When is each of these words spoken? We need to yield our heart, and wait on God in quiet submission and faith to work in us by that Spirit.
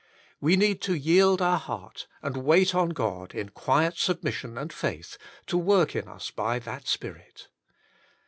We 0.39 0.55
need 0.55 0.81
to 0.81 0.95
yield 0.95 1.43
our 1.43 1.59
heart, 1.59 2.07
and 2.23 2.37
wait 2.37 2.73
on 2.73 2.89
God 2.89 3.35
in 3.35 3.49
quiet 3.49 3.99
submission 3.99 4.57
and 4.57 4.73
faith 4.73 5.15
to 5.45 5.59
work 5.59 5.95
in 5.95 6.07
us 6.07 6.31
by 6.31 6.57
that 6.57 6.87
Spirit. 6.87 7.49